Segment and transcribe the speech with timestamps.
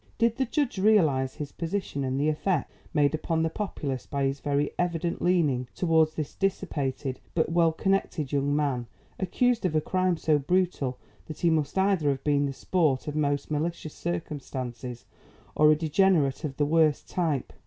[0.17, 4.39] Did the judge realise his position and the effect made upon the populace by his
[4.39, 8.87] very evident leaning towards this dissipated but well connected young man
[9.19, 13.15] accused of a crime so brutal, that he must either have been the sport of
[13.15, 15.05] most malicious circumstances,
[15.55, 17.53] or a degenerate of the worst type.